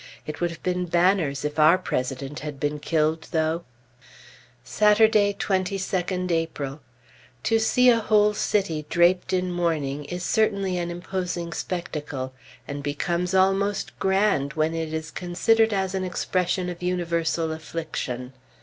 It 0.25 0.41
would 0.41 0.49
have 0.49 0.63
been 0.63 0.85
banners, 0.87 1.45
if 1.45 1.59
our 1.59 1.77
President 1.77 2.39
had 2.39 2.59
been 2.59 2.79
killed, 2.79 3.27
though! 3.29 3.63
Saturday, 4.63 5.31
22d 5.37 6.31
April. 6.31 6.81
To 7.43 7.59
see 7.59 7.89
a 7.91 7.99
whole 7.99 8.33
city 8.33 8.87
draped 8.89 9.31
in 9.31 9.51
mourning 9.51 10.05
is 10.05 10.23
certainly 10.23 10.75
an 10.79 10.89
imposing 10.89 11.53
spectacle, 11.53 12.33
and 12.67 12.81
becomes 12.81 13.35
almost 13.35 13.99
grand 13.99 14.53
when 14.53 14.73
it 14.73 14.91
is 14.91 15.11
considered 15.11 15.71
as 15.71 15.93
an 15.93 16.03
expression 16.03 16.67
of 16.67 16.81
universal 16.81 17.51
affliction. 17.51 18.33